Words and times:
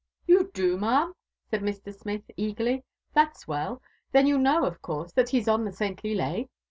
•'You 0.25 0.49
do, 0.55 0.77
ma'am?" 0.79 1.13
said 1.51 1.61
Mr. 1.61 1.93
Smith 1.93 2.23
eagerly: 2.35 2.83
that's 3.13 3.47
well. 3.47 3.83
Then 4.13 4.25
you 4.25 4.39
know, 4.39 4.65
of 4.65 4.81
course, 4.81 5.13
that 5.13 5.29
he's 5.29 5.47
on 5.47 5.63
the 5.63 5.71
saintly 5.71 6.15
lay? 6.15 6.49